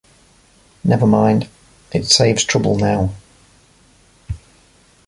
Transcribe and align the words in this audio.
Never 0.83 1.05
mind; 1.05 1.47
it 1.91 2.07
saves 2.07 2.43
trouble 2.43 2.75
now. 2.75 3.13